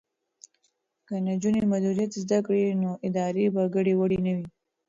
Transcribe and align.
که 1.07 1.15
نجونې 1.27 1.61
مدیریت 1.73 2.11
زده 2.23 2.39
کړي 2.45 2.63
نو 2.81 2.91
ادارې 3.07 3.45
به 3.55 3.63
ګډې 3.75 3.93
وډې 3.97 4.19
نه 4.25 4.31
وي. 4.37 4.47